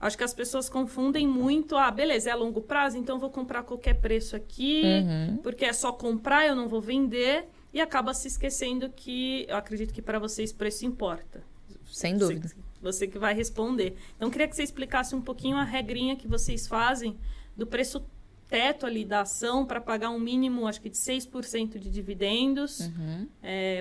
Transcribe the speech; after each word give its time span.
Acho 0.00 0.18
que 0.18 0.24
as 0.24 0.34
pessoas 0.34 0.68
confundem 0.68 1.26
muito. 1.28 1.76
Ah, 1.76 1.90
beleza, 1.90 2.28
é 2.28 2.32
a 2.32 2.36
longo 2.36 2.60
prazo, 2.60 2.96
então 2.98 3.18
vou 3.20 3.30
comprar 3.30 3.62
qualquer 3.62 3.94
preço 3.94 4.34
aqui, 4.34 4.82
Uhum. 4.84 5.36
porque 5.38 5.64
é 5.64 5.72
só 5.72 5.92
comprar, 5.92 6.46
eu 6.46 6.56
não 6.56 6.68
vou 6.68 6.80
vender. 6.80 7.46
E 7.72 7.80
acaba 7.80 8.12
se 8.12 8.28
esquecendo 8.28 8.90
que 8.90 9.46
eu 9.48 9.56
acredito 9.56 9.94
que 9.94 10.02
para 10.02 10.18
vocês 10.18 10.52
preço 10.52 10.84
importa. 10.84 11.42
Sem 11.86 12.14
Você- 12.18 12.34
dúvida. 12.34 12.50
Você 12.82 13.06
que 13.06 13.18
vai 13.18 13.32
responder. 13.32 13.94
Então, 14.16 14.28
queria 14.28 14.48
que 14.48 14.56
você 14.56 14.62
explicasse 14.62 15.14
um 15.14 15.22
pouquinho 15.22 15.56
a 15.56 15.62
regrinha 15.64 16.16
que 16.16 16.26
vocês 16.28 16.66
fazem 16.66 17.16
do 17.56 17.66
preço 17.66 18.04
teto 18.52 18.84
ali 18.84 19.02
da 19.02 19.22
ação 19.22 19.64
para 19.64 19.80
pagar 19.80 20.10
um 20.10 20.18
mínimo, 20.18 20.66
acho 20.66 20.78
que 20.78 20.90
de 20.90 20.96
6% 20.98 21.78
de 21.78 21.88
dividendos. 21.88 22.80
Uhum. 22.80 23.26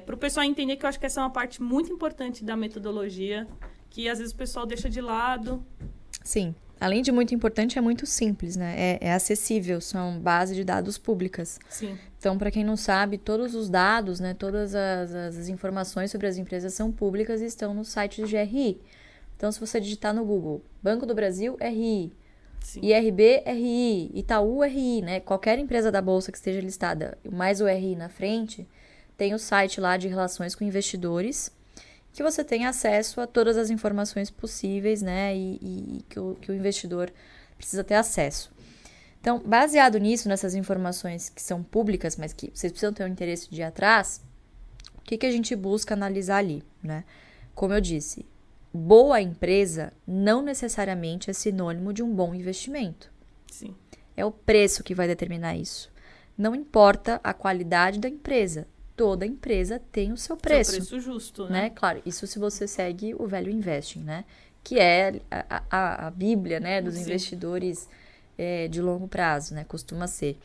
para 0.06 0.16
o 0.16 0.18
pessoal 0.18 0.46
entender 0.46 0.78
que 0.78 0.86
eu 0.86 0.88
acho 0.88 0.98
que 0.98 1.06
essa 1.06 1.20
é 1.20 1.24
uma 1.24 1.30
parte 1.30 1.62
muito 1.62 1.92
importante 1.92 2.42
da 2.42 2.56
metodologia, 2.56 3.46
que 3.90 4.08
às 4.08 4.20
vezes 4.20 4.34
o 4.34 4.38
pessoal 4.38 4.66
deixa 4.66 4.90
de 4.90 5.02
lado. 5.02 5.62
Sim. 6.24 6.56
Além 6.80 7.02
de 7.02 7.12
muito 7.12 7.36
importante, 7.36 7.78
é 7.78 7.82
muito 7.82 8.06
simples, 8.06 8.56
né? 8.56 8.74
É, 8.78 8.98
é 9.02 9.14
acessível, 9.14 9.82
são 9.82 10.18
base 10.18 10.56
de 10.56 10.64
dados 10.64 10.98
públicas. 10.98 11.60
Sim. 11.70 11.98
Então, 12.18 12.38
para 12.38 12.50
quem 12.50 12.64
não 12.64 12.78
sabe, 12.78 13.18
todos 13.18 13.54
os 13.54 13.70
dados, 13.70 14.22
né, 14.22 14.34
todas 14.34 14.74
as, 14.74 15.14
as 15.14 15.50
informações 15.50 16.12
sobre 16.12 16.28
as 16.28 16.38
empresas 16.38 16.74
são 16.74 16.94
públicas 16.94 17.42
e 17.42 17.46
estão 17.46 17.74
no 17.74 17.84
site 17.84 18.22
do 18.22 18.28
GRI. 18.28 18.80
Então, 19.36 19.52
se 19.52 19.60
você 19.60 19.82
digitar 19.82 20.14
no 20.14 20.24
Google 20.24 20.64
Banco 20.82 21.06
do 21.06 21.14
Brasil, 21.14 21.58
RI, 21.60 22.14
Sim. 22.62 22.80
IRB, 22.84 23.44
RI, 23.46 24.12
Itaú, 24.14 24.64
RI, 24.64 25.02
né? 25.02 25.20
Qualquer 25.20 25.60
empresa 25.60 25.92
da 25.92 26.02
bolsa 26.02 26.32
que 26.32 26.38
esteja 26.38 26.62
listada, 26.62 27.18
mais 27.30 27.60
o 27.60 27.68
RI 27.68 27.96
na 27.96 28.08
frente, 28.08 28.68
tem 29.18 29.34
o 29.34 29.40
site 29.40 29.82
lá 29.82 29.98
de 29.98 30.08
relações 30.08 30.56
com 30.56 30.64
investidores, 30.64 31.52
que 32.14 32.24
você 32.24 32.44
tem 32.44 32.66
acesso 32.66 33.20
a 33.20 33.28
todas 33.28 33.58
as 33.58 33.70
informações 33.70 34.30
possíveis, 34.30 35.02
né? 35.02 35.36
E, 35.36 35.56
e- 35.62 36.06
que, 36.08 36.20
o, 36.20 36.36
que 36.36 36.52
o 36.52 36.56
investidor 36.56 37.12
precisa 37.58 37.84
ter 37.84 37.96
acesso. 37.96 38.52
Então, 39.20 39.40
baseado 39.40 39.98
nisso, 40.00 40.28
nessas 40.28 40.56
informações 40.56 41.30
que 41.30 41.42
são 41.42 41.62
públicas, 41.62 42.16
mas 42.18 42.34
que 42.34 42.52
vocês 42.54 42.72
precisam 42.72 42.94
ter 42.94 43.04
um 43.04 43.08
interesse 43.08 43.50
de 43.52 43.62
ir 43.62 43.64
atrás, 43.64 44.22
o 44.98 45.02
que, 45.02 45.18
que 45.18 45.26
a 45.26 45.32
gente 45.32 45.56
busca 45.56 45.94
analisar 45.94 46.38
ali, 46.38 46.64
né? 46.82 47.04
Como 47.54 47.74
eu 47.74 47.82
disse, 47.82 48.26
boa 48.74 49.22
empresa 49.22 49.92
não 50.08 50.42
necessariamente 50.42 51.30
é 51.30 51.34
sinônimo 51.34 51.94
de 51.94 52.02
um 52.02 52.14
bom 52.14 52.34
investimento. 52.34 53.12
Sim. 53.52 53.76
É 54.16 54.26
o 54.26 54.32
preço 54.32 54.84
que 54.84 54.96
vai 54.96 55.08
determinar 55.08 55.56
isso. 55.56 55.92
Não 56.38 56.56
importa 56.56 57.20
a 57.24 57.34
qualidade 57.34 58.00
da 58.00 58.10
empresa, 58.10 58.68
toda 58.96 59.26
empresa 59.26 59.82
tem 59.92 60.12
o 60.12 60.18
seu 60.18 60.38
preço, 60.38 60.72
Seu 60.72 60.80
preço 60.80 61.00
justo, 61.00 61.46
né? 61.46 61.64
né? 61.64 61.70
Claro, 61.70 62.02
isso 62.06 62.26
se 62.28 62.40
você 62.40 62.68
segue 62.68 63.14
o 63.16 63.28
Value 63.28 63.52
Investing, 63.52 64.02
né? 64.02 64.26
Que 64.64 64.80
é 64.80 65.20
a, 65.30 65.64
a, 65.70 66.08
a 66.08 66.12
bíblia, 66.12 66.60
né, 66.60 66.82
dos 66.82 66.96
Sim. 66.96 67.02
investidores 67.02 67.90
é, 68.38 68.68
de 68.68 68.82
longo 68.82 69.08
prazo, 69.08 69.54
né? 69.54 69.66
Costuma 69.68 70.08
ser. 70.08 70.38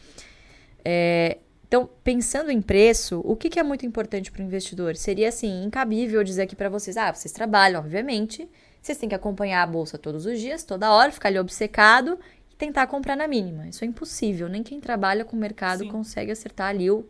É, 0.85 1.39
então, 1.69 1.89
pensando 2.05 2.51
em 2.51 2.63
preço, 2.63 3.21
o 3.25 3.35
que, 3.35 3.51
que 3.51 3.59
é 3.59 3.63
muito 3.63 3.85
importante 3.85 4.31
para 4.31 4.41
o 4.41 4.45
investidor? 4.45 4.95
Seria, 4.95 5.29
assim, 5.29 5.65
incabível 5.65 6.23
dizer 6.23 6.43
aqui 6.43 6.55
para 6.55 6.69
vocês, 6.69 6.97
ah, 6.97 7.13
vocês 7.13 7.33
trabalham, 7.33 7.81
obviamente, 7.81 8.49
vocês 8.81 8.97
têm 8.97 9.09
que 9.09 9.15
acompanhar 9.15 9.63
a 9.63 9.67
bolsa 9.67 9.99
todos 9.99 10.27
os 10.27 10.39
dias, 10.39 10.63
toda 10.63 10.93
hora, 10.93 11.11
ficar 11.11 11.29
ali 11.29 11.41
obcecado 11.41 12.19
e 12.53 12.55
tentar 12.55 12.87
comprar 12.87 13.17
na 13.17 13.27
mínima. 13.27 13.67
Isso 13.67 13.83
é 13.83 13.87
impossível, 13.87 14.49
nem 14.49 14.63
quem 14.63 14.81
trabalha 14.81 15.25
com 15.25 15.37
o 15.37 15.41
mercado 15.41 15.81
Sim. 15.81 15.89
consegue 15.89 16.31
acertar 16.31 16.69
ali 16.69 16.89
o, 16.89 17.05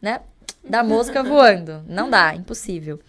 né, 0.00 0.20
da 0.62 0.84
mosca 0.84 1.20
voando. 1.24 1.84
Não 1.88 2.08
dá, 2.08 2.32
impossível. 2.36 3.00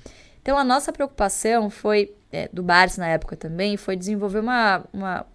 Então, 0.41 0.57
a 0.57 0.63
nossa 0.63 0.91
preocupação 0.91 1.69
foi, 1.69 2.15
é, 2.31 2.49
do 2.51 2.63
Bars 2.63 2.97
na 2.97 3.07
época 3.07 3.35
também, 3.35 3.77
foi 3.77 3.95
desenvolver 3.95 4.39
uma. 4.39 4.83
uma 4.91 5.27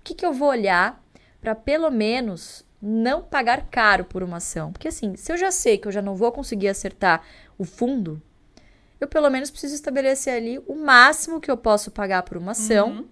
o 0.00 0.02
que, 0.02 0.14
que 0.14 0.26
eu 0.26 0.32
vou 0.32 0.48
olhar 0.48 1.00
para 1.40 1.54
pelo 1.54 1.90
menos 1.90 2.64
não 2.82 3.22
pagar 3.22 3.66
caro 3.70 4.04
por 4.04 4.22
uma 4.22 4.38
ação? 4.38 4.72
Porque, 4.72 4.88
assim, 4.88 5.16
se 5.16 5.32
eu 5.32 5.36
já 5.36 5.50
sei 5.50 5.78
que 5.78 5.86
eu 5.88 5.92
já 5.92 6.00
não 6.02 6.14
vou 6.16 6.32
conseguir 6.32 6.68
acertar 6.68 7.22
o 7.58 7.64
fundo, 7.64 8.20
eu 9.00 9.06
pelo 9.08 9.30
menos 9.30 9.50
preciso 9.50 9.74
estabelecer 9.74 10.34
ali 10.34 10.58
o 10.66 10.74
máximo 10.74 11.40
que 11.40 11.50
eu 11.50 11.56
posso 11.56 11.90
pagar 11.90 12.22
por 12.22 12.36
uma 12.36 12.52
ação 12.52 12.90
Uhum. 12.90 13.08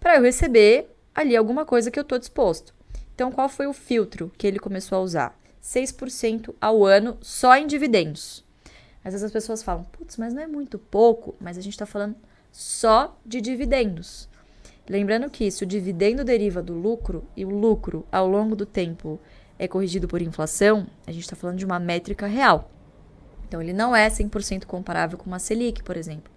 para 0.00 0.16
eu 0.16 0.22
receber 0.22 0.88
ali 1.14 1.36
alguma 1.36 1.64
coisa 1.64 1.90
que 1.90 1.98
eu 1.98 2.02
estou 2.02 2.18
disposto. 2.18 2.74
Então, 3.14 3.32
qual 3.32 3.48
foi 3.48 3.66
o 3.66 3.72
filtro 3.72 4.30
que 4.36 4.46
ele 4.46 4.58
começou 4.58 4.98
a 4.98 5.00
usar? 5.00 5.38
6% 5.62 6.54
ao 6.60 6.84
ano 6.84 7.16
só 7.22 7.56
em 7.56 7.66
dividendos. 7.66 8.44
Às 9.04 9.12
vezes 9.14 9.24
as 9.24 9.32
pessoas 9.32 9.62
falam, 9.62 9.84
putz, 9.84 10.16
mas 10.16 10.34
não 10.34 10.42
é 10.42 10.46
muito 10.46 10.78
pouco, 10.78 11.34
mas 11.40 11.56
a 11.56 11.60
gente 11.60 11.72
está 11.74 11.86
falando 11.86 12.14
só 12.52 13.16
de 13.24 13.40
dividendos. 13.40 14.28
Lembrando 14.88 15.28
que 15.28 15.50
se 15.50 15.64
o 15.64 15.66
dividendo 15.66 16.24
deriva 16.24 16.62
do 16.62 16.72
lucro 16.72 17.24
e 17.36 17.44
o 17.44 17.50
lucro 17.50 18.06
ao 18.10 18.28
longo 18.28 18.54
do 18.54 18.64
tempo 18.64 19.18
é 19.58 19.66
corrigido 19.66 20.06
por 20.06 20.22
inflação, 20.22 20.86
a 21.06 21.12
gente 21.12 21.22
está 21.22 21.34
falando 21.34 21.58
de 21.58 21.64
uma 21.64 21.80
métrica 21.80 22.26
real. 22.26 22.70
Então 23.48 23.60
ele 23.60 23.72
não 23.72 23.94
é 23.94 24.08
100% 24.08 24.64
comparável 24.64 25.18
com 25.18 25.26
uma 25.26 25.38
Selic, 25.38 25.82
por 25.82 25.96
exemplo. 25.96 26.32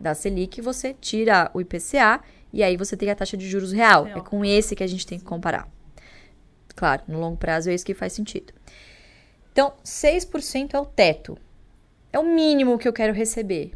Da 0.00 0.14
Selic 0.14 0.60
você 0.60 0.94
tira 0.94 1.50
o 1.52 1.60
IPCA 1.60 2.20
e 2.52 2.62
aí 2.62 2.76
você 2.76 2.96
tem 2.96 3.10
a 3.10 3.14
taxa 3.14 3.36
de 3.36 3.48
juros 3.48 3.72
real. 3.72 4.04
Real. 4.04 4.18
É 4.18 4.20
com 4.20 4.44
esse 4.44 4.74
que 4.74 4.82
a 4.82 4.86
gente 4.86 5.06
tem 5.06 5.18
que 5.18 5.24
comparar. 5.24 5.68
Claro, 6.74 7.02
no 7.06 7.20
longo 7.20 7.36
prazo 7.36 7.70
é 7.70 7.74
isso 7.74 7.84
que 7.84 7.94
faz 7.94 8.12
sentido. 8.12 8.52
Então, 9.52 9.74
6% 9.84 10.72
é 10.72 10.78
o 10.78 10.86
teto. 10.86 11.36
É 12.12 12.18
o 12.18 12.24
mínimo 12.24 12.78
que 12.78 12.88
eu 12.88 12.92
quero 12.92 13.12
receber. 13.12 13.72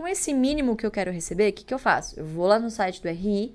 Com 0.00 0.08
esse 0.08 0.32
mínimo 0.32 0.76
que 0.76 0.86
eu 0.86 0.90
quero 0.90 1.12
receber, 1.12 1.50
o 1.50 1.52
que, 1.52 1.62
que 1.62 1.74
eu 1.74 1.78
faço? 1.78 2.18
Eu 2.18 2.24
vou 2.24 2.46
lá 2.46 2.58
no 2.58 2.70
site 2.70 3.02
do 3.02 3.08
RI, 3.10 3.54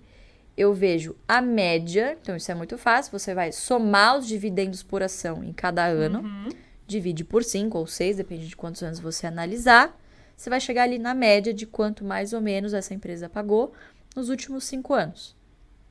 eu 0.55 0.75
vejo 0.75 1.15
a 1.27 1.41
média, 1.41 2.15
então 2.21 2.35
isso 2.35 2.51
é 2.51 2.53
muito 2.53 2.77
fácil, 2.77 3.11
você 3.11 3.33
vai 3.33 3.51
somar 3.51 4.15
os 4.15 4.27
dividendos 4.27 4.83
por 4.83 5.01
ação 5.01 5.43
em 5.43 5.51
cada 5.51 5.83
ano, 5.85 6.19
Uhum. 6.19 6.49
divide 6.85 7.23
por 7.23 7.43
5 7.43 7.75
ou 7.75 7.87
6, 7.87 8.17
depende 8.17 8.47
de 8.47 8.55
quantos 8.55 8.83
anos 8.83 8.99
você 8.99 9.25
analisar, 9.25 9.99
você 10.37 10.47
vai 10.47 10.59
chegar 10.61 10.83
ali 10.83 10.99
na 10.99 11.15
média 11.15 11.51
de 11.51 11.65
quanto 11.65 12.05
mais 12.05 12.31
ou 12.31 12.41
menos 12.41 12.75
essa 12.75 12.93
empresa 12.93 13.27
pagou 13.27 13.73
nos 14.15 14.29
últimos 14.29 14.65
5 14.65 14.93
anos. 14.93 15.35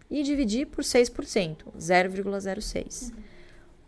E 0.09 0.23
dividir 0.23 0.69
por 0.69 0.85
6%, 0.85 1.65
0,06. 1.77 3.11
O 3.11 3.15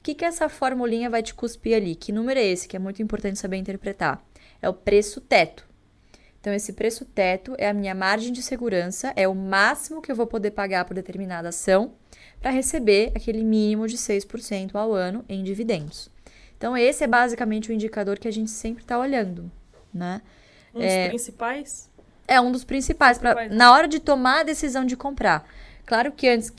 que, 0.02 0.16
que 0.16 0.24
essa 0.24 0.48
formulinha 0.48 1.08
vai 1.08 1.22
te 1.22 1.32
cuspir 1.32 1.76
ali? 1.76 1.94
Que 1.94 2.10
número 2.10 2.40
é 2.40 2.44
esse? 2.44 2.66
Que 2.66 2.74
é 2.74 2.80
muito 2.80 3.00
importante 3.00 3.38
saber 3.38 3.56
interpretar. 3.56 4.20
É 4.60 4.68
o 4.68 4.74
preço 4.74 5.20
teto. 5.20 5.64
Então, 6.40 6.52
esse 6.52 6.72
preço 6.72 7.04
teto 7.04 7.54
é 7.58 7.68
a 7.68 7.74
minha 7.74 7.94
margem 7.94 8.32
de 8.32 8.42
segurança, 8.42 9.12
é 9.16 9.26
o 9.26 9.34
máximo 9.34 10.00
que 10.00 10.10
eu 10.10 10.16
vou 10.16 10.26
poder 10.26 10.52
pagar 10.52 10.84
por 10.84 10.94
determinada 10.94 11.48
ação 11.48 11.92
para 12.40 12.50
receber 12.50 13.12
aquele 13.16 13.42
mínimo 13.42 13.88
de 13.88 13.96
6% 13.96 14.74
ao 14.74 14.92
ano 14.92 15.24
em 15.28 15.42
dividendos. 15.42 16.10
Então, 16.56 16.76
esse 16.76 17.02
é 17.02 17.06
basicamente 17.06 17.70
o 17.70 17.72
indicador 17.72 18.18
que 18.18 18.28
a 18.28 18.32
gente 18.32 18.50
sempre 18.50 18.82
está 18.82 18.98
olhando, 18.98 19.50
né? 19.92 20.22
Um 20.74 20.80
dos 20.80 21.08
principais. 21.08 21.90
É 22.28 22.40
um 22.40 22.50
dos 22.50 22.64
principais, 22.64 23.18
pra, 23.18 23.34
Principais. 23.34 23.58
na 23.58 23.72
hora 23.72 23.88
de 23.88 24.00
tomar 24.00 24.40
a 24.40 24.42
decisão 24.42 24.84
de 24.84 24.96
comprar. 24.96 25.46
Claro 25.84 26.10
que 26.10 26.28
antes, 26.28 26.52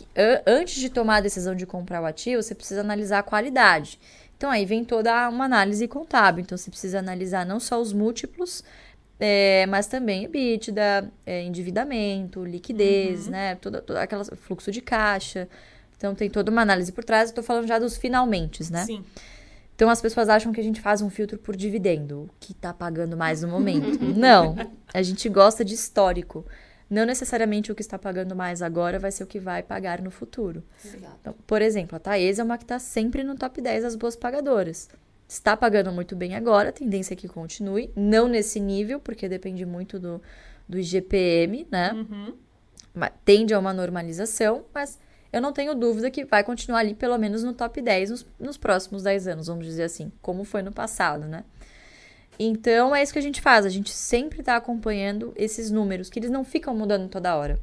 antes 0.45 0.75
de 0.75 0.89
tomar 0.89 1.17
a 1.17 1.21
decisão 1.21 1.53
de 1.53 1.65
comprar 1.65 2.01
o 2.01 2.05
ativo, 2.05 2.41
você 2.41 2.55
precisa 2.55 2.79
analisar 2.79 3.19
a 3.19 3.23
qualidade. 3.23 3.99
Então 4.37 4.49
aí 4.49 4.65
vem 4.65 4.85
toda 4.85 5.27
uma 5.29 5.45
análise 5.45 5.85
contábil. 5.87 6.43
Então 6.43 6.57
você 6.57 6.69
precisa 6.69 6.99
analisar 6.99 7.45
não 7.45 7.59
só 7.59 7.81
os 7.81 7.91
múltiplos, 7.91 8.63
é, 9.19 9.65
mas 9.67 9.87
também 9.87 10.25
EBITDA, 10.25 11.11
é, 11.25 11.43
endividamento, 11.43 12.43
liquidez, 12.45 13.27
né? 13.27 13.55
Toda, 13.55 13.81
toda 13.81 14.01
aquela 14.01 14.23
fluxo 14.23 14.71
de 14.71 14.81
caixa. 14.81 15.47
Então 15.97 16.13
tem 16.13 16.29
toda 16.29 16.51
uma 16.51 16.61
análise 16.61 16.91
por 16.91 17.03
trás. 17.03 17.31
Tô 17.31 17.41
falando 17.41 17.67
já 17.67 17.79
dos 17.79 17.97
finalmente, 17.97 18.71
né? 18.71 18.85
Sim. 18.85 19.03
Então 19.75 19.89
as 19.89 20.01
pessoas 20.01 20.29
acham 20.29 20.51
que 20.51 20.59
a 20.59 20.63
gente 20.63 20.81
faz 20.81 21.01
um 21.01 21.09
filtro 21.09 21.37
por 21.37 21.55
dividendo, 21.55 22.21
o 22.21 22.29
que 22.39 22.53
tá 22.53 22.73
pagando 22.73 23.17
mais 23.17 23.41
no 23.41 23.47
momento. 23.47 24.03
Não, 24.15 24.55
a 24.93 25.01
gente 25.01 25.27
gosta 25.29 25.65
de 25.65 25.73
histórico. 25.73 26.45
Não 26.89 27.05
necessariamente 27.05 27.71
o 27.71 27.75
que 27.75 27.81
está 27.81 27.99
pagando 27.99 28.35
mais 28.35 28.61
agora 28.61 28.97
vai 28.97 29.11
ser 29.11 29.23
o 29.23 29.27
que 29.27 29.39
vai 29.39 29.61
pagar 29.61 30.01
no 30.01 30.09
futuro. 30.09 30.63
Então, 31.21 31.35
por 31.45 31.61
exemplo, 31.61 31.95
a 31.95 31.99
Taesa 31.99 32.41
é 32.41 32.45
uma 32.45 32.57
que 32.57 32.63
está 32.63 32.79
sempre 32.79 33.23
no 33.23 33.35
top 33.35 33.61
10 33.61 33.83
das 33.83 33.95
boas 33.95 34.15
pagadoras. 34.15 34.87
Está 35.27 35.57
pagando 35.57 35.91
muito 35.91 36.15
bem 36.15 36.35
agora, 36.35 36.69
a 36.69 36.71
tendência 36.71 37.13
é 37.13 37.17
que 37.17 37.27
continue. 37.27 37.91
Não 37.95 38.27
nesse 38.27 38.59
nível, 38.59 38.99
porque 38.99 39.27
depende 39.27 39.65
muito 39.65 39.99
do, 39.99 40.21
do 40.67 40.79
IGPM, 40.79 41.67
né? 41.69 41.93
Uhum. 41.93 42.33
Tende 43.25 43.53
a 43.53 43.59
uma 43.59 43.73
normalização, 43.73 44.63
mas 44.73 44.97
eu 45.31 45.41
não 45.41 45.51
tenho 45.51 45.75
dúvida 45.75 46.09
que 46.09 46.23
vai 46.23 46.43
continuar 46.43 46.79
ali 46.79 46.95
pelo 46.95 47.17
menos 47.17 47.43
no 47.43 47.53
top 47.53 47.81
10 47.81 48.09
nos, 48.09 48.25
nos 48.39 48.57
próximos 48.57 49.03
10 49.03 49.27
anos, 49.27 49.47
vamos 49.47 49.65
dizer 49.65 49.83
assim, 49.83 50.11
como 50.21 50.43
foi 50.43 50.61
no 50.61 50.71
passado, 50.71 51.25
né? 51.25 51.43
Então 52.39 52.95
é 52.95 53.03
isso 53.03 53.13
que 53.13 53.19
a 53.19 53.21
gente 53.21 53.41
faz, 53.41 53.65
a 53.65 53.69
gente 53.69 53.91
sempre 53.91 54.39
está 54.39 54.55
acompanhando 54.55 55.33
esses 55.35 55.69
números, 55.69 56.09
que 56.09 56.19
eles 56.19 56.29
não 56.29 56.43
ficam 56.43 56.75
mudando 56.75 57.09
toda 57.09 57.35
hora. 57.35 57.59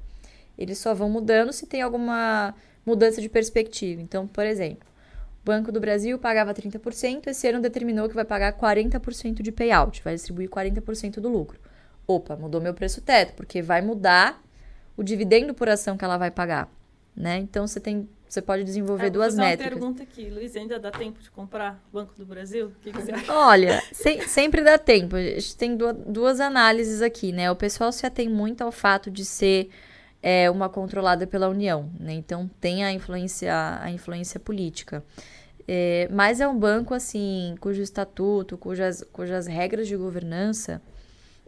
Eles 0.59 0.79
só 0.79 0.95
vão 0.95 1.09
mudando 1.09 1.53
se 1.53 1.67
tem 1.67 1.81
alguma 1.81 2.55
mudança 2.85 3.21
de 3.21 3.29
perspectiva. 3.29 4.01
Então, 4.01 4.27
por 4.27 4.45
exemplo, 4.45 4.87
o 5.45 5.47
Banco 5.47 5.71
do 5.71 5.79
Brasil 5.79 6.19
pagava 6.19 6.55
30%, 6.55 7.27
esse 7.27 7.47
ano 7.47 7.61
determinou 7.61 8.09
que 8.09 8.15
vai 8.15 8.25
pagar 8.25 8.55
40% 8.55 9.43
de 9.43 9.53
payout, 9.53 10.03
vai 10.03 10.15
distribuir 10.15 10.49
40% 10.49 11.21
do 11.21 11.29
lucro. 11.29 11.61
Opa, 12.07 12.35
mudou 12.35 12.63
meu 12.63 12.73
preço 12.73 13.03
teto, 13.03 13.35
porque 13.35 13.61
vai 13.61 13.83
mudar 13.83 14.43
o 14.97 15.03
dividendo 15.03 15.53
por 15.53 15.69
ação 15.69 15.99
que 15.99 16.05
ela 16.05 16.17
vai 16.17 16.31
pagar, 16.31 16.73
né? 17.15 17.37
Então 17.39 17.67
você 17.67 17.79
tem 17.79 18.09
você 18.27 18.43
pode 18.43 18.65
desenvolver 18.65 19.07
é, 19.07 19.11
duas 19.11 19.37
métricas. 19.37 19.81
Uma 19.81 19.81
pergunta 19.81 20.03
aqui, 20.03 20.29
Luiz, 20.29 20.57
ainda 20.57 20.77
dá 20.77 20.91
tempo 20.91 21.21
de 21.21 21.31
comprar 21.31 21.81
Banco 21.93 22.15
do 22.17 22.27
Brasil? 22.27 22.67
O 22.67 22.81
que, 22.83 22.91
que 22.91 23.01
você 23.01 23.13
acha? 23.13 23.33
Olha, 23.33 23.81
se, 23.93 24.27
sempre 24.27 24.61
dá 24.61 24.77
tempo. 24.77 25.15
A 25.15 25.21
gente 25.21 25.57
tem 25.57 25.77
duas, 25.77 25.97
duas 26.05 26.41
análises 26.41 27.01
aqui, 27.01 27.31
né? 27.31 27.49
O 27.51 27.55
pessoal 27.55 27.93
se 27.93 28.05
atém 28.05 28.29
muito 28.29 28.63
ao 28.63 28.73
fato 28.73 29.09
de 29.09 29.25
ser 29.25 29.69
é, 30.27 30.51
uma 30.51 30.71
controlada 30.71 31.27
pela 31.27 31.51
União, 31.51 31.91
né? 32.01 32.15
Então 32.15 32.51
tem 32.59 32.83
a 32.83 32.91
influência, 32.91 33.53
a 33.79 33.91
influência 33.91 34.41
política. 34.41 35.05
É, 35.69 36.09
mas 36.11 36.41
é 36.41 36.49
um 36.49 36.59
banco 36.59 36.95
assim 36.95 37.55
cujo 37.61 37.83
estatuto, 37.83 38.57
cujas, 38.57 39.05
cujas 39.13 39.47
regras 39.47 39.87
de 39.87 39.95
governança 39.95 40.81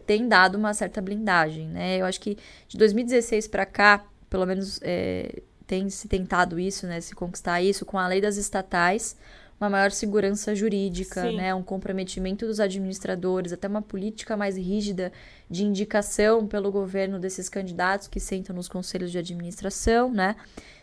tem 0.06 0.28
dado 0.28 0.56
uma 0.56 0.74
certa 0.74 1.00
blindagem, 1.00 1.68
né? 1.68 1.96
Eu 1.96 2.04
acho 2.04 2.20
que 2.20 2.36
de 2.68 2.76
2016 2.76 3.48
para 3.48 3.64
cá, 3.64 4.04
pelo 4.28 4.44
menos 4.44 4.78
é, 4.82 5.40
tem 5.66 5.88
se 5.88 6.06
tentado 6.06 6.60
isso, 6.60 6.86
né, 6.86 7.00
se 7.00 7.14
conquistar 7.14 7.62
isso 7.62 7.86
com 7.86 7.98
a 7.98 8.06
lei 8.06 8.20
das 8.20 8.36
estatais, 8.36 9.16
uma 9.60 9.70
maior 9.70 9.90
segurança 9.90 10.54
jurídica, 10.54 11.22
Sim. 11.22 11.36
né, 11.36 11.54
um 11.54 11.62
comprometimento 11.62 12.46
dos 12.46 12.60
administradores, 12.60 13.52
até 13.52 13.66
uma 13.66 13.80
política 13.80 14.36
mais 14.36 14.56
rígida 14.56 15.10
de 15.50 15.64
indicação 15.64 16.46
pelo 16.46 16.70
governo 16.70 17.18
desses 17.18 17.48
candidatos 17.48 18.06
que 18.06 18.20
sentam 18.20 18.54
nos 18.54 18.68
conselhos 18.68 19.10
de 19.10 19.18
administração, 19.18 20.12
né? 20.12 20.36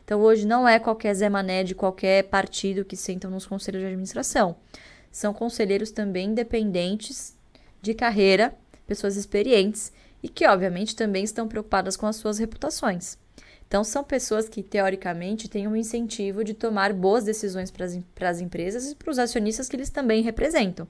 Então 0.04 0.20
hoje 0.20 0.46
não 0.46 0.68
é 0.68 0.80
qualquer 0.80 1.14
Zé 1.14 1.30
Mané 1.30 1.64
de 1.64 1.76
qualquer 1.76 2.24
partido 2.24 2.84
que 2.84 2.98
sentam 2.98 3.30
nos 3.30 3.46
conselhos 3.46 3.82
de 3.82 3.88
administração. 3.88 4.56
São 5.12 5.34
conselheiros 5.34 5.92
também 5.92 6.30
independentes 6.30 7.38
de 7.82 7.94
carreira, 7.94 8.56
pessoas 8.88 9.16
experientes 9.16 9.94
e 10.22 10.28
que 10.28 10.48
obviamente 10.48 10.96
também 10.96 11.24
estão 11.24 11.48
preocupadas 11.48 11.96
com 11.96 12.08
as 12.08 12.16
suas 12.16 12.40
reputações. 12.40 13.18
Então, 13.74 13.84
são 13.84 14.04
pessoas 14.04 14.48
que, 14.48 14.62
teoricamente, 14.62 15.50
têm 15.50 15.68
um 15.68 15.76
incentivo 15.76 16.44
de 16.44 16.54
tomar 16.54 16.94
boas 16.94 17.24
decisões 17.24 17.72
para 17.72 18.30
as 18.30 18.40
empresas 18.40 18.92
e 18.92 18.96
para 18.96 19.10
os 19.10 19.18
acionistas 19.18 19.68
que 19.68 19.76
eles 19.76 19.90
também 19.90 20.22
representam. 20.22 20.88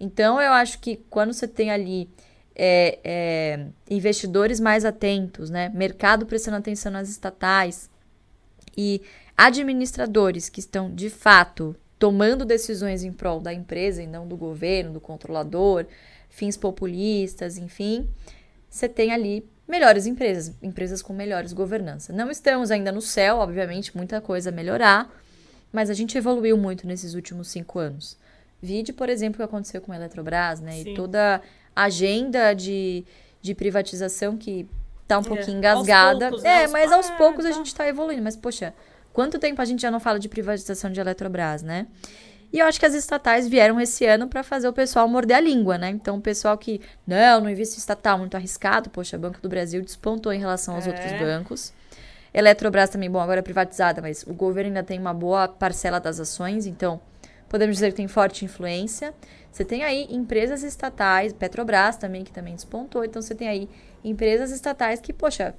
Então, 0.00 0.40
eu 0.40 0.50
acho 0.50 0.78
que 0.78 0.96
quando 1.10 1.34
você 1.34 1.46
tem 1.46 1.70
ali 1.70 2.08
é, 2.56 2.98
é, 3.04 3.66
investidores 3.90 4.58
mais 4.58 4.86
atentos, 4.86 5.50
né, 5.50 5.68
mercado 5.74 6.24
prestando 6.24 6.56
atenção 6.56 6.90
nas 6.90 7.10
estatais 7.10 7.90
e 8.74 9.02
administradores 9.36 10.48
que 10.48 10.60
estão, 10.60 10.90
de 10.90 11.10
fato, 11.10 11.76
tomando 11.98 12.46
decisões 12.46 13.04
em 13.04 13.12
prol 13.12 13.40
da 13.40 13.52
empresa 13.52 14.02
e 14.02 14.06
não 14.06 14.26
do 14.26 14.38
governo, 14.38 14.94
do 14.94 15.00
controlador, 15.02 15.84
fins 16.30 16.56
populistas, 16.56 17.58
enfim, 17.58 18.08
você 18.70 18.88
tem 18.88 19.12
ali 19.12 19.46
melhores 19.70 20.06
empresas, 20.06 20.54
empresas 20.60 21.00
com 21.00 21.12
melhores 21.12 21.52
governança. 21.52 22.12
Não 22.12 22.30
estamos 22.30 22.70
ainda 22.70 22.90
no 22.92 23.00
céu, 23.00 23.36
obviamente, 23.36 23.96
muita 23.96 24.20
coisa 24.20 24.50
a 24.50 24.52
melhorar, 24.52 25.08
mas 25.72 25.88
a 25.88 25.94
gente 25.94 26.18
evoluiu 26.18 26.56
muito 26.56 26.86
nesses 26.86 27.14
últimos 27.14 27.48
cinco 27.48 27.78
anos. 27.78 28.18
Vide, 28.60 28.92
por 28.92 29.08
exemplo, 29.08 29.36
o 29.36 29.38
que 29.38 29.42
aconteceu 29.42 29.80
com 29.80 29.92
a 29.92 29.96
Eletrobras, 29.96 30.60
né? 30.60 30.72
Sim. 30.72 30.90
E 30.90 30.94
toda 30.94 31.40
a 31.74 31.84
agenda 31.84 32.52
de, 32.52 33.04
de 33.40 33.54
privatização 33.54 34.36
que 34.36 34.68
tá 35.08 35.18
um 35.18 35.22
é, 35.22 35.24
pouquinho 35.24 35.58
engasgada. 35.58 36.28
Poucos, 36.28 36.42
né? 36.42 36.64
É, 36.64 36.66
mas 36.66 36.92
aos 36.92 37.08
poucos 37.10 37.46
a 37.46 37.50
tá. 37.50 37.54
gente 37.54 37.74
tá 37.74 37.88
evoluindo. 37.88 38.22
Mas, 38.22 38.36
poxa, 38.36 38.74
quanto 39.12 39.38
tempo 39.38 39.62
a 39.62 39.64
gente 39.64 39.80
já 39.80 39.90
não 39.90 40.00
fala 40.00 40.18
de 40.18 40.28
privatização 40.28 40.90
de 40.92 41.00
Eletrobras, 41.00 41.62
né? 41.62 41.86
E 42.52 42.58
eu 42.58 42.66
acho 42.66 42.80
que 42.80 42.86
as 42.86 42.94
estatais 42.94 43.46
vieram 43.46 43.80
esse 43.80 44.04
ano 44.06 44.26
para 44.26 44.42
fazer 44.42 44.68
o 44.68 44.72
pessoal 44.72 45.06
morder 45.08 45.36
a 45.36 45.40
língua, 45.40 45.78
né? 45.78 45.88
Então, 45.90 46.16
o 46.16 46.20
pessoal 46.20 46.58
que, 46.58 46.80
não, 47.06 47.42
não 47.42 47.50
investe 47.50 47.78
estatal, 47.78 48.18
muito 48.18 48.36
arriscado. 48.36 48.90
Poxa, 48.90 49.16
o 49.16 49.20
Banco 49.20 49.40
do 49.40 49.48
Brasil 49.48 49.80
despontou 49.82 50.32
em 50.32 50.38
relação 50.38 50.74
aos 50.74 50.86
é. 50.86 50.90
outros 50.90 51.12
bancos. 51.12 51.72
Eletrobras 52.32 52.90
também, 52.90 53.10
bom, 53.10 53.20
agora 53.20 53.40
é 53.40 53.42
privatizada, 53.42 54.00
mas 54.00 54.24
o 54.24 54.32
governo 54.32 54.68
ainda 54.68 54.82
tem 54.82 54.98
uma 54.98 55.14
boa 55.14 55.48
parcela 55.48 55.98
das 55.98 56.20
ações, 56.20 56.64
então 56.64 57.00
podemos 57.48 57.76
dizer 57.76 57.90
que 57.90 57.96
tem 57.96 58.06
forte 58.06 58.44
influência. 58.44 59.12
Você 59.50 59.64
tem 59.64 59.82
aí 59.82 60.06
empresas 60.08 60.62
estatais, 60.62 61.32
Petrobras 61.32 61.96
também, 61.96 62.22
que 62.22 62.32
também 62.32 62.54
despontou, 62.54 63.04
então 63.04 63.20
você 63.20 63.34
tem 63.34 63.48
aí 63.48 63.68
empresas 64.04 64.52
estatais 64.52 65.00
que, 65.00 65.12
poxa, 65.12 65.54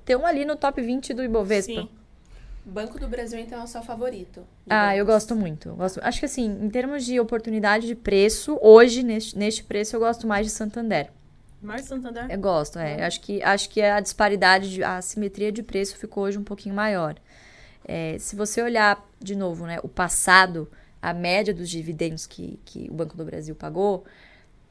estão 0.00 0.26
ali 0.26 0.44
no 0.44 0.56
top 0.56 0.82
20 0.82 1.14
do 1.14 1.22
Ibovespa. 1.22 1.72
Sim. 1.72 1.88
Banco 2.64 2.98
do 2.98 3.06
Brasil, 3.06 3.38
então, 3.38 3.60
é 3.60 3.64
o 3.64 3.66
seu 3.66 3.82
favorito? 3.82 4.46
Ah, 4.68 4.86
bancos. 4.86 4.98
eu 4.98 5.06
gosto 5.06 5.36
muito. 5.36 5.68
Eu 5.68 5.76
gosto, 5.76 6.00
acho 6.02 6.18
que, 6.18 6.26
assim, 6.26 6.46
em 6.46 6.70
termos 6.70 7.04
de 7.04 7.20
oportunidade 7.20 7.86
de 7.86 7.94
preço, 7.94 8.58
hoje, 8.62 9.02
neste, 9.02 9.36
neste 9.36 9.62
preço, 9.62 9.96
eu 9.96 10.00
gosto 10.00 10.26
mais 10.26 10.46
de 10.46 10.52
Santander. 10.52 11.10
Mais 11.60 11.82
Santander? 11.82 12.26
Eu 12.30 12.38
gosto, 12.38 12.78
é. 12.78 13.00
é. 13.00 13.04
Acho, 13.04 13.20
que, 13.20 13.42
acho 13.42 13.68
que 13.68 13.82
a 13.82 14.00
disparidade, 14.00 14.70
de, 14.70 14.82
a 14.84 15.02
simetria 15.02 15.52
de 15.52 15.62
preço 15.62 15.96
ficou 15.96 16.24
hoje 16.24 16.38
um 16.38 16.44
pouquinho 16.44 16.74
maior. 16.74 17.16
É, 17.86 18.16
se 18.18 18.34
você 18.34 18.62
olhar, 18.62 19.06
de 19.20 19.36
novo, 19.36 19.66
né, 19.66 19.78
o 19.82 19.88
passado, 19.88 20.70
a 21.02 21.12
média 21.12 21.52
dos 21.52 21.68
dividendos 21.68 22.26
que, 22.26 22.58
que 22.64 22.88
o 22.90 22.94
Banco 22.94 23.16
do 23.16 23.24
Brasil 23.24 23.54
pagou, 23.54 24.04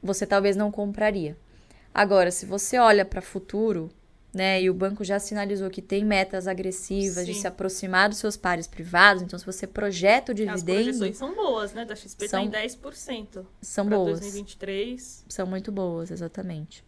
você 0.02 0.26
talvez 0.26 0.56
não 0.56 0.70
compraria. 0.70 1.36
Agora, 1.94 2.32
se 2.32 2.44
você 2.44 2.76
olha 2.76 3.04
para 3.04 3.22
futuro, 3.22 3.88
né? 4.34 4.60
E 4.62 4.68
o 4.68 4.74
banco 4.74 5.04
já 5.04 5.18
sinalizou 5.18 5.70
que 5.70 5.80
tem 5.80 6.04
metas 6.04 6.46
agressivas 6.46 7.24
Sim. 7.24 7.32
de 7.32 7.34
se 7.34 7.46
aproximar 7.46 8.08
dos 8.08 8.18
seus 8.18 8.36
pares 8.36 8.66
privados. 8.66 9.22
Então, 9.22 9.38
se 9.38 9.46
você 9.46 9.66
projeta 9.66 10.32
o 10.32 10.34
dividendo. 10.34 10.72
As 10.72 10.84
projeções 10.84 11.16
são 11.16 11.34
boas, 11.34 11.72
né? 11.72 11.84
Da 11.84 11.94
XP 11.94 12.28
são, 12.28 12.50
tá 12.50 12.62
em 12.62 12.68
10%. 12.68 13.44
São 13.60 13.86
boas. 13.86 14.20
2023. 14.20 15.24
São 15.28 15.46
muito 15.46 15.70
boas, 15.70 16.10
exatamente. 16.10 16.84